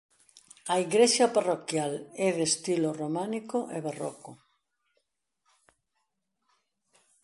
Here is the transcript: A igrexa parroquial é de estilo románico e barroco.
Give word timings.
A 0.73 0.75
igrexa 0.85 1.25
parroquial 1.35 1.91
é 2.27 2.29
de 2.37 2.43
estilo 2.51 2.89
románico 3.01 3.57
e 3.77 3.79
barroco. 3.87 4.31